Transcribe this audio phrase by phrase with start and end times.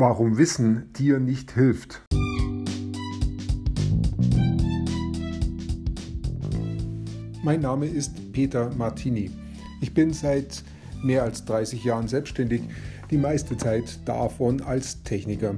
[0.00, 2.00] Warum Wissen dir nicht hilft.
[7.42, 9.30] Mein Name ist Peter Martini.
[9.82, 10.64] Ich bin seit
[11.02, 12.62] mehr als 30 Jahren selbstständig,
[13.10, 15.54] die meiste Zeit davon als Techniker.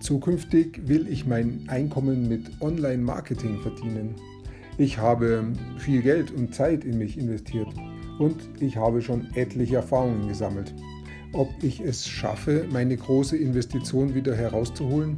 [0.00, 4.16] Zukünftig will ich mein Einkommen mit Online-Marketing verdienen.
[4.76, 7.68] Ich habe viel Geld und Zeit in mich investiert
[8.18, 10.74] und ich habe schon etliche Erfahrungen gesammelt
[11.32, 15.16] ob ich es schaffe, meine große Investition wieder herauszuholen?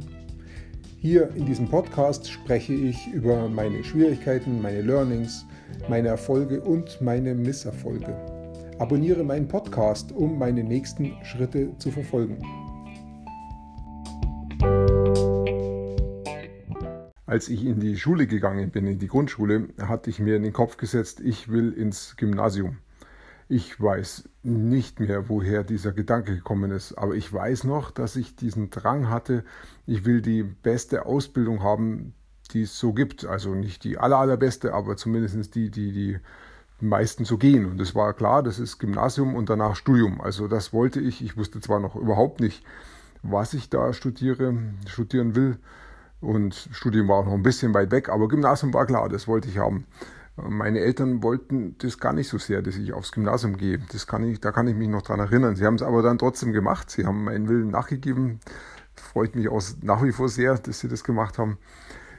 [0.97, 5.45] Hier in diesem Podcast spreche ich über meine Schwierigkeiten, meine Learnings,
[5.89, 8.15] meine Erfolge und meine Misserfolge.
[8.79, 12.37] Abonniere meinen Podcast, um meine nächsten Schritte zu verfolgen.
[17.25, 20.53] Als ich in die Schule gegangen bin, in die Grundschule, hatte ich mir in den
[20.53, 22.77] Kopf gesetzt, ich will ins Gymnasium.
[23.47, 28.35] Ich weiß nicht mehr, woher dieser Gedanke gekommen ist, aber ich weiß noch, dass ich
[28.35, 29.43] diesen Drang hatte,
[29.85, 32.15] ich will die beste Ausbildung haben,
[32.51, 33.25] die es so gibt.
[33.25, 36.19] Also nicht die aller, allerbeste, aber zumindest die, die die
[36.79, 37.65] meisten so gehen.
[37.65, 40.21] Und es war klar, das ist Gymnasium und danach Studium.
[40.21, 41.23] Also das wollte ich.
[41.23, 42.63] Ich wusste zwar noch überhaupt nicht,
[43.23, 44.55] was ich da studiere,
[44.87, 45.57] studieren will.
[46.21, 49.49] Und Studium war auch noch ein bisschen weit weg, aber Gymnasium war klar, das wollte
[49.49, 49.85] ich haben.
[50.37, 53.79] Meine Eltern wollten das gar nicht so sehr, dass ich aufs Gymnasium gehe.
[53.91, 55.55] Das kann ich, da kann ich mich noch dran erinnern.
[55.55, 56.89] Sie haben es aber dann trotzdem gemacht.
[56.89, 58.41] Sie haben meinen Willen nachgegeben.
[58.95, 61.57] Freut mich auch nach wie vor sehr, dass sie das gemacht haben.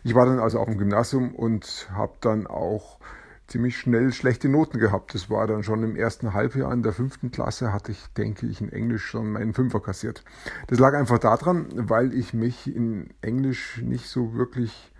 [0.02, 3.00] Ich war dann also auf dem Gymnasium und habe dann auch
[3.48, 5.14] ziemlich schnell schlechte Noten gehabt.
[5.14, 8.60] Das war dann schon im ersten Halbjahr in der fünften Klasse, hatte ich, denke ich,
[8.60, 10.24] in Englisch schon meinen Fünfer kassiert.
[10.68, 14.92] Das lag einfach daran, weil ich mich in Englisch nicht so wirklich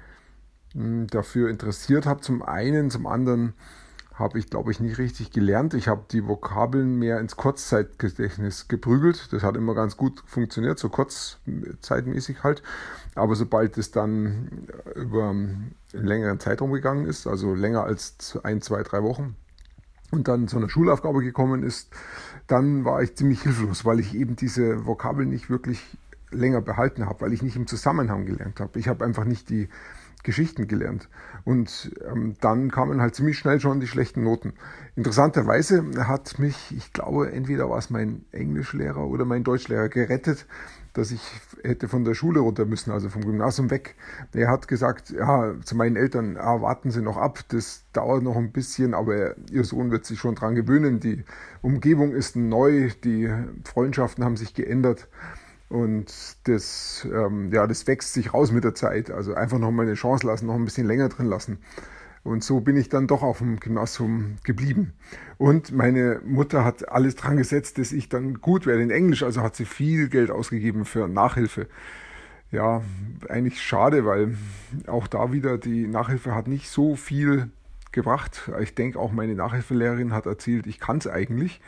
[1.10, 2.20] dafür interessiert habe.
[2.20, 3.54] Zum einen, zum anderen
[4.14, 5.74] habe ich, glaube ich, nicht richtig gelernt.
[5.74, 9.32] Ich habe die Vokabeln mehr ins Kurzzeitgedächtnis geprügelt.
[9.32, 12.62] Das hat immer ganz gut funktioniert, so kurzzeitmäßig halt.
[13.14, 18.82] Aber sobald es dann über einen längeren Zeitraum gegangen ist, also länger als ein, zwei,
[18.82, 19.36] drei Wochen,
[20.12, 21.90] und dann zu einer Schulaufgabe gekommen ist,
[22.46, 25.82] dann war ich ziemlich hilflos, weil ich eben diese Vokabeln nicht wirklich
[26.30, 28.78] länger behalten habe, weil ich nicht im Zusammenhang gelernt habe.
[28.78, 29.68] Ich habe einfach nicht die
[30.26, 31.08] Geschichten gelernt.
[31.44, 34.52] Und ähm, dann kamen halt ziemlich schnell schon die schlechten Noten.
[34.96, 40.46] Interessanterweise hat mich, ich glaube, entweder war es mein Englischlehrer oder mein Deutschlehrer gerettet,
[40.92, 41.20] dass ich
[41.62, 43.94] hätte von der Schule runter müssen, also vom Gymnasium weg.
[44.34, 48.36] Er hat gesagt, ja, zu meinen Eltern, ah, warten Sie noch ab, das dauert noch
[48.36, 50.98] ein bisschen, aber Ihr Sohn wird sich schon dran gewöhnen.
[50.98, 51.24] Die
[51.62, 53.32] Umgebung ist neu, die
[53.64, 55.08] Freundschaften haben sich geändert.
[55.68, 56.12] Und
[56.44, 59.10] das, ähm, ja, das wächst sich raus mit der Zeit.
[59.10, 61.58] Also einfach noch mal eine Chance lassen, noch ein bisschen länger drin lassen.
[62.22, 64.94] Und so bin ich dann doch auf dem Gymnasium geblieben.
[65.38, 69.22] Und meine Mutter hat alles dran gesetzt, dass ich dann gut werde in Englisch.
[69.22, 71.68] Also hat sie viel Geld ausgegeben für Nachhilfe.
[72.50, 72.82] Ja,
[73.28, 74.36] eigentlich schade, weil
[74.86, 77.50] auch da wieder die Nachhilfe hat nicht so viel
[77.92, 78.50] gebracht.
[78.60, 81.60] Ich denke, auch meine Nachhilfelehrerin hat erzählt, ich kann es eigentlich.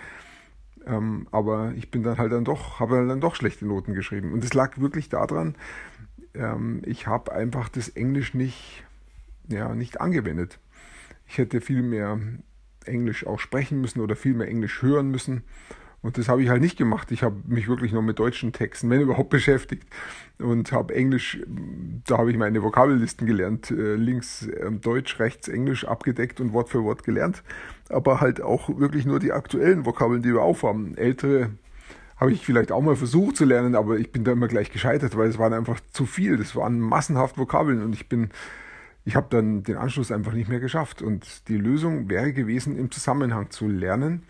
[0.88, 4.32] Ähm, aber ich bin dann halt dann doch, habe dann doch schlechte Noten geschrieben.
[4.32, 5.54] Und es lag wirklich daran,
[6.34, 8.84] ähm, ich habe einfach das Englisch nicht,
[9.48, 10.58] ja, nicht angewendet.
[11.26, 12.18] Ich hätte viel mehr
[12.86, 15.42] Englisch auch sprechen müssen oder viel mehr Englisch hören müssen.
[16.00, 17.10] Und das habe ich halt nicht gemacht.
[17.10, 19.84] Ich habe mich wirklich nur mit deutschen Texten, wenn überhaupt, beschäftigt.
[20.38, 21.40] Und habe Englisch,
[22.06, 26.68] da habe ich meine Vokabellisten gelernt, äh, links äh, Deutsch, rechts Englisch abgedeckt und Wort
[26.68, 27.42] für Wort gelernt.
[27.88, 30.96] Aber halt auch wirklich nur die aktuellen Vokabeln, die wir aufhaben.
[30.96, 31.50] Ältere
[32.16, 35.16] habe ich vielleicht auch mal versucht zu lernen, aber ich bin da immer gleich gescheitert,
[35.16, 36.36] weil es waren einfach zu viel.
[36.36, 38.30] Das waren massenhaft Vokabeln und ich bin,
[39.04, 41.02] ich habe dann den Anschluss einfach nicht mehr geschafft.
[41.02, 44.22] Und die Lösung wäre gewesen, im Zusammenhang zu lernen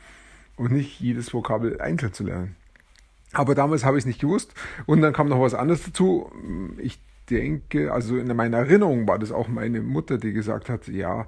[0.58, 2.56] und nicht jedes Vokabel einzeln zu lernen.
[3.32, 4.54] Aber damals habe ich es nicht gewusst.
[4.86, 6.30] Und dann kam noch was anderes dazu.
[6.78, 6.98] Ich
[7.30, 11.26] denke, also in meiner Erinnerung war das auch meine Mutter, die gesagt hat, ja,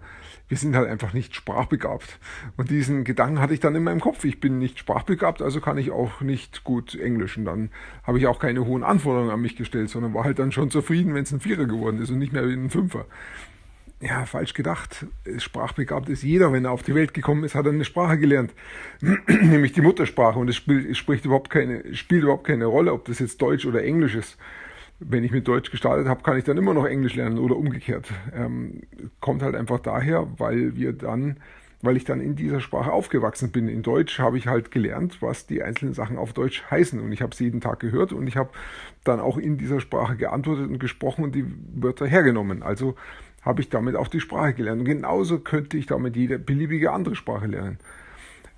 [0.49, 2.19] wir sind halt einfach nicht sprachbegabt.
[2.57, 4.25] Und diesen Gedanken hatte ich dann in meinem Kopf.
[4.25, 7.37] Ich bin nicht sprachbegabt, also kann ich auch nicht gut Englisch.
[7.37, 7.71] Und dann
[8.03, 11.15] habe ich auch keine hohen Anforderungen an mich gestellt, sondern war halt dann schon zufrieden,
[11.15, 13.05] wenn es ein Vierer geworden ist und nicht mehr wie ein Fünfer
[14.01, 15.07] ja, falsch gedacht.
[15.39, 18.55] Sprachbegabt ist jeder, wenn er auf die Welt gekommen ist, hat er eine Sprache gelernt,
[19.29, 20.39] nämlich die Muttersprache.
[20.39, 23.85] Und es spielt, spricht überhaupt keine, spielt überhaupt keine Rolle, ob das jetzt Deutsch oder
[23.85, 24.39] Englisch ist.
[25.01, 28.11] Wenn ich mit Deutsch gestartet habe, kann ich dann immer noch Englisch lernen oder umgekehrt.
[28.35, 28.83] Ähm,
[29.21, 31.39] kommt halt einfach daher, weil wir dann,
[31.81, 33.69] weil ich dann in dieser Sprache aufgewachsen bin.
[33.69, 37.01] In Deutsch habe ich halt gelernt, was die einzelnen Sachen auf Deutsch heißen.
[37.01, 38.51] Und ich habe sie jeden Tag gehört und ich habe
[39.05, 42.63] dann auch in dieser Sprache geantwortet und gesprochen und die Wörter hergenommen.
[42.63, 42.95] Also
[43.43, 44.81] habe ich damit auch die Sprache gelernt.
[44.81, 47.79] Und genauso könnte ich damit jede beliebige andere Sprache lernen.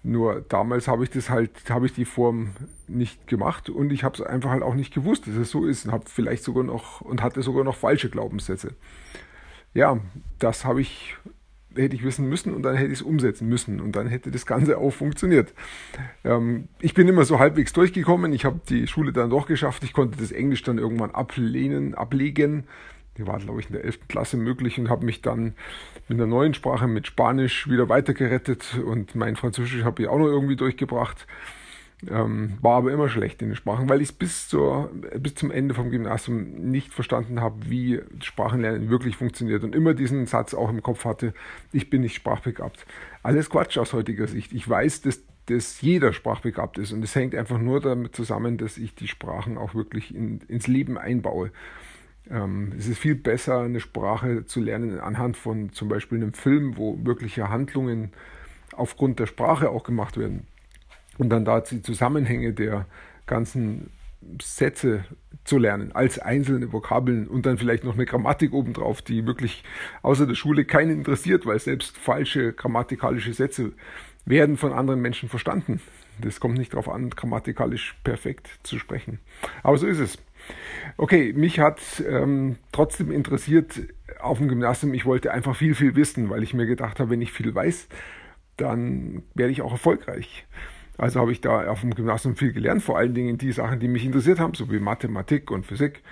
[0.04, 2.50] Nur damals habe ich das halt, habe ich die Form
[2.88, 5.86] nicht gemacht und ich habe es einfach halt auch nicht gewusst, dass es so ist
[5.86, 8.74] und habe vielleicht sogar noch und hatte sogar noch falsche Glaubenssätze.
[9.74, 10.00] Ja,
[10.40, 11.16] das habe ich
[11.76, 14.44] hätte ich wissen müssen und dann hätte ich es umsetzen müssen und dann hätte das
[14.44, 15.54] Ganze auch funktioniert.
[16.24, 18.32] Ähm, ich bin immer so halbwegs durchgekommen.
[18.32, 19.84] Ich habe die Schule dann doch geschafft.
[19.84, 22.64] Ich konnte das Englisch dann irgendwann ablehnen, ablegen.
[23.18, 24.08] Die war, glaube ich, in der 11.
[24.08, 25.54] Klasse möglich und habe mich dann
[26.08, 30.26] mit einer neuen Sprache, mit Spanisch, wieder weitergerettet und mein Französisch habe ich auch noch
[30.26, 31.26] irgendwie durchgebracht.
[32.10, 34.56] Ähm, war aber immer schlecht in den Sprachen, weil ich es bis,
[35.18, 40.26] bis zum Ende vom Gymnasium nicht verstanden habe, wie Sprachenlernen wirklich funktioniert und immer diesen
[40.26, 41.32] Satz auch im Kopf hatte,
[41.70, 42.86] ich bin nicht sprachbegabt.
[43.22, 44.52] Alles Quatsch aus heutiger Sicht.
[44.52, 48.78] Ich weiß, dass, dass jeder sprachbegabt ist und es hängt einfach nur damit zusammen, dass
[48.78, 51.52] ich die Sprachen auch wirklich in, ins Leben einbaue.
[52.30, 56.76] Ähm, es ist viel besser, eine Sprache zu lernen anhand von zum Beispiel einem Film,
[56.76, 58.12] wo wirkliche Handlungen
[58.74, 60.46] aufgrund der Sprache auch gemacht werden
[61.18, 62.86] und dann da die Zusammenhänge der
[63.26, 63.90] ganzen
[64.40, 65.04] Sätze
[65.44, 69.64] zu lernen als einzelne Vokabeln und dann vielleicht noch eine Grammatik obendrauf, die wirklich
[70.02, 73.72] außer der Schule keinen interessiert, weil selbst falsche grammatikalische Sätze
[74.24, 75.80] werden von anderen Menschen verstanden.
[76.20, 79.18] Das kommt nicht darauf an, grammatikalisch perfekt zu sprechen.
[79.62, 80.18] Aber so ist es.
[80.96, 83.80] Okay, mich hat ähm, trotzdem interessiert
[84.20, 87.22] auf dem Gymnasium, ich wollte einfach viel, viel wissen, weil ich mir gedacht habe, wenn
[87.22, 87.88] ich viel weiß,
[88.56, 90.46] dann werde ich auch erfolgreich.
[90.98, 93.88] Also habe ich da auf dem Gymnasium viel gelernt, vor allen Dingen die Sachen, die
[93.88, 96.02] mich interessiert haben, so wie Mathematik und Physik.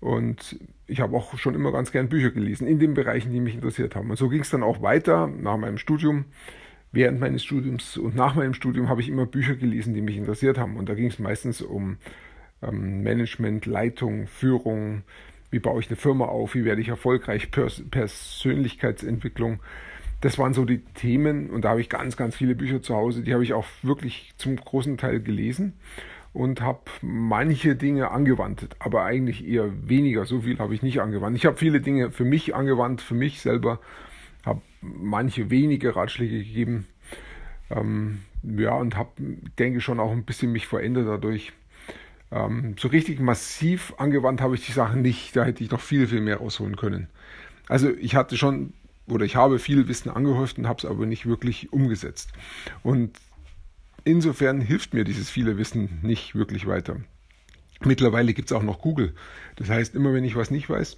[0.00, 3.54] Und ich habe auch schon immer ganz gern Bücher gelesen in den Bereichen, die mich
[3.54, 4.10] interessiert haben.
[4.10, 6.26] Und so ging es dann auch weiter nach meinem Studium.
[6.92, 10.58] Während meines Studiums und nach meinem Studium habe ich immer Bücher gelesen, die mich interessiert
[10.58, 10.76] haben.
[10.76, 11.96] Und da ging es meistens um
[12.66, 15.02] ähm, Management, Leitung, Führung,
[15.50, 19.60] wie baue ich eine Firma auf, wie werde ich erfolgreich, Pers Persönlichkeitsentwicklung
[20.24, 23.22] das waren so die Themen und da habe ich ganz, ganz viele Bücher zu Hause,
[23.22, 25.74] die habe ich auch wirklich zum großen Teil gelesen
[26.32, 30.24] und habe manche Dinge angewandt, aber eigentlich eher weniger.
[30.24, 31.36] So viel habe ich nicht angewandt.
[31.36, 33.80] Ich habe viele Dinge für mich angewandt, für mich selber,
[34.46, 36.86] habe manche wenige Ratschläge gegeben.
[37.70, 39.10] Ähm, ja, und habe,
[39.58, 41.52] denke schon auch ein bisschen mich verändert dadurch.
[42.34, 45.34] Ähm, so richtig massiv angewandt habe ich die Sachen nicht.
[45.36, 47.06] Da hätte ich noch viel, viel mehr rausholen können.
[47.68, 48.74] Also ich hatte schon
[49.06, 52.32] oder ich habe viel Wissen angehäuft und habe es aber nicht wirklich umgesetzt.
[52.82, 53.18] Und
[54.04, 56.96] insofern hilft mir dieses viele Wissen nicht wirklich weiter.
[57.84, 59.14] Mittlerweile gibt es auch noch Google.
[59.56, 60.96] Das heißt, immer wenn ich was nicht weiß,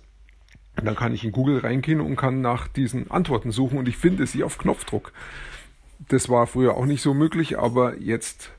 [0.76, 4.26] dann kann ich in Google reingehen und kann nach diesen Antworten suchen und ich finde
[4.26, 5.12] sie auf Knopfdruck.
[6.08, 8.52] Das war früher auch nicht so möglich, aber jetzt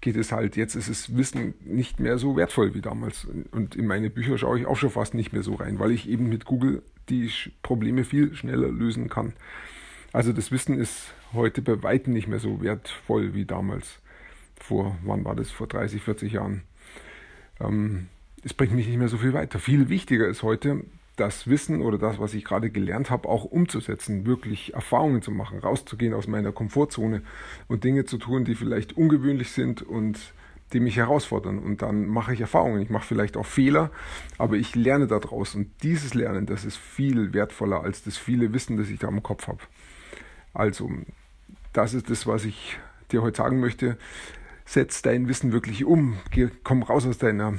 [0.00, 3.26] geht es halt, jetzt ist das Wissen nicht mehr so wertvoll wie damals.
[3.50, 6.08] Und in meine Bücher schaue ich auch schon fast nicht mehr so rein, weil ich
[6.08, 7.30] eben mit Google die
[7.62, 9.32] Probleme viel schneller lösen kann.
[10.12, 14.00] Also das Wissen ist heute bei weitem nicht mehr so wertvoll wie damals.
[14.58, 15.50] Vor, wann war das?
[15.50, 16.62] Vor 30, 40 Jahren.
[17.60, 18.08] Ähm,
[18.42, 19.58] es bringt mich nicht mehr so viel weiter.
[19.58, 20.84] Viel wichtiger ist heute,
[21.16, 25.58] das Wissen oder das, was ich gerade gelernt habe, auch umzusetzen, wirklich Erfahrungen zu machen,
[25.58, 27.22] rauszugehen aus meiner Komfortzone
[27.68, 30.18] und Dinge zu tun, die vielleicht ungewöhnlich sind und
[30.72, 31.58] die mich herausfordern.
[31.58, 32.82] Und dann mache ich Erfahrungen.
[32.82, 33.90] Ich mache vielleicht auch Fehler,
[34.36, 35.54] aber ich lerne daraus.
[35.54, 39.22] Und dieses Lernen, das ist viel wertvoller als das viele Wissen, das ich da im
[39.22, 39.60] Kopf habe.
[40.52, 40.90] Also,
[41.72, 42.78] das ist das, was ich
[43.12, 43.96] dir heute sagen möchte.
[44.64, 46.18] Setz dein Wissen wirklich um.
[46.30, 47.54] Geh, komm raus aus deiner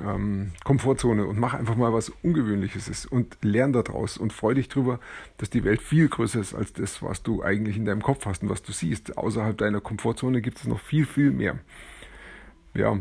[0.00, 4.68] ähm, Komfortzone und mach einfach mal was Ungewöhnliches ist und lern daraus und freu dich
[4.68, 5.00] drüber,
[5.38, 8.42] dass die Welt viel größer ist als das, was du eigentlich in deinem Kopf hast
[8.42, 9.18] und was du siehst.
[9.18, 11.58] Außerhalb deiner Komfortzone gibt es noch viel, viel mehr.
[12.74, 12.98] Ja,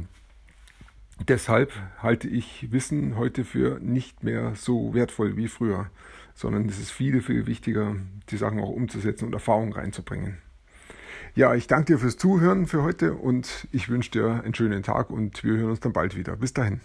[1.27, 5.89] deshalb halte ich Wissen heute für nicht mehr so wertvoll wie früher,
[6.33, 7.95] sondern es ist viel, viel wichtiger,
[8.29, 10.37] die Sachen auch umzusetzen und Erfahrungen reinzubringen.
[11.33, 15.09] Ja, ich danke dir fürs Zuhören für heute und ich wünsche dir einen schönen Tag
[15.09, 16.35] und wir hören uns dann bald wieder.
[16.35, 16.81] Bis dahin.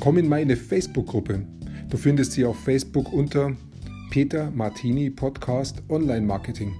[0.00, 1.44] Komm in meine Facebook-Gruppe.
[1.90, 3.54] Du findest sie auf Facebook unter
[4.10, 6.74] Peter Martini Podcast Online Marketing.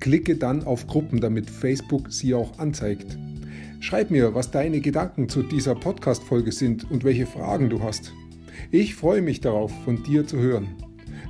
[0.00, 3.16] Klicke dann auf Gruppen, damit Facebook sie auch anzeigt.
[3.78, 8.12] Schreib mir, was deine Gedanken zu dieser Podcast-Folge sind und welche Fragen du hast.
[8.72, 10.74] Ich freue mich darauf, von dir zu hören.